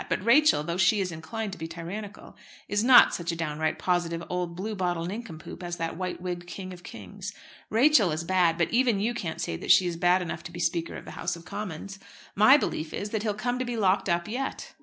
But 0.09 0.25
Rachel, 0.25 0.63
though 0.63 0.77
she 0.77 0.99
is 0.99 1.11
inclined 1.11 1.51
to 1.51 1.59
be 1.59 1.67
tyrannical, 1.67 2.35
is 2.67 2.83
not 2.83 3.13
such 3.13 3.31
a 3.31 3.35
downright 3.35 3.77
positive 3.77 4.23
old 4.31 4.55
blue 4.55 4.73
bottle 4.73 5.05
nincompoop 5.05 5.61
as 5.61 5.77
that 5.77 5.95
white 5.95 6.19
wigged 6.19 6.47
king 6.47 6.73
of 6.73 6.81
kings. 6.81 7.33
Rachel 7.69 8.11
is 8.11 8.23
bad; 8.23 8.57
but 8.57 8.71
even 8.73 8.99
you 8.99 9.13
can't 9.13 9.39
say 9.39 9.57
that 9.57 9.69
she 9.69 9.85
is 9.85 9.97
bad 9.97 10.23
enough 10.23 10.41
to 10.45 10.51
be 10.51 10.59
Speaker 10.59 10.95
of 10.97 11.05
the 11.05 11.11
House 11.11 11.35
of 11.35 11.45
Commons. 11.45 11.99
My 12.33 12.57
belief 12.57 12.95
is, 12.95 13.11
that 13.11 13.21
he'll 13.21 13.35
come 13.35 13.59
to 13.59 13.65
be 13.65 13.77
locked 13.77 14.09
up 14.09 14.27
yet." 14.27 14.73